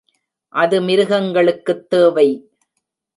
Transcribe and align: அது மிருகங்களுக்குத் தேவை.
அது 0.53 0.81
மிருகங்களுக்குத் 0.81 1.83
தேவை. 1.89 2.27